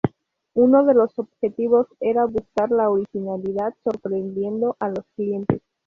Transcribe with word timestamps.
Uno 0.55 0.83
de 0.83 0.95
los 0.95 1.19
objetivos 1.19 1.85
era 1.99 2.25
buscar 2.25 2.71
la 2.71 2.89
originalidad, 2.89 3.75
sorprendiendo 3.83 4.75
a 4.79 4.89
los 4.89 5.05
clientes. 5.15 5.61